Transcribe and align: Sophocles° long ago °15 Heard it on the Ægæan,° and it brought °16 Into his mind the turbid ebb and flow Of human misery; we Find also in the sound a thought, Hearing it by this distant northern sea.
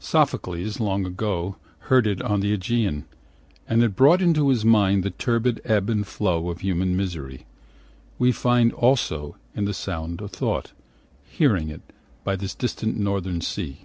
Sophocles° 0.00 0.80
long 0.80 1.04
ago 1.04 1.56
°15 1.82 1.86
Heard 1.90 2.06
it 2.06 2.22
on 2.22 2.40
the 2.40 2.56
Ægæan,° 2.56 3.04
and 3.68 3.82
it 3.82 3.94
brought 3.94 4.20
°16 4.20 4.22
Into 4.22 4.48
his 4.48 4.64
mind 4.64 5.02
the 5.02 5.10
turbid 5.10 5.60
ebb 5.66 5.90
and 5.90 6.06
flow 6.06 6.48
Of 6.48 6.60
human 6.60 6.96
misery; 6.96 7.44
we 8.18 8.32
Find 8.32 8.72
also 8.72 9.36
in 9.54 9.66
the 9.66 9.74
sound 9.74 10.22
a 10.22 10.28
thought, 10.28 10.72
Hearing 11.28 11.68
it 11.68 11.82
by 12.24 12.36
this 12.36 12.54
distant 12.54 12.96
northern 12.96 13.42
sea. 13.42 13.84